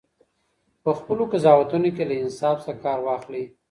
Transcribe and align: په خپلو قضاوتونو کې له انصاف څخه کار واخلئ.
په 0.83 0.91
خپلو 0.99 1.23
قضاوتونو 1.31 1.89
کې 1.95 2.03
له 2.09 2.15
انصاف 2.23 2.57
څخه 2.65 2.73
کار 2.83 2.99
واخلئ. 3.07 3.43